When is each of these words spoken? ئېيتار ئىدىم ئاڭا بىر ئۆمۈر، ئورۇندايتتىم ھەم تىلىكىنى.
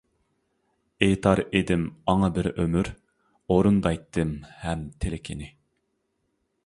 ئېيتار 1.07 1.41
ئىدىم 1.59 1.83
ئاڭا 2.13 2.29
بىر 2.37 2.49
ئۆمۈر، 2.63 2.91
ئورۇندايتتىم 3.57 4.33
ھەم 4.65 4.89
تىلىكىنى. 5.05 5.51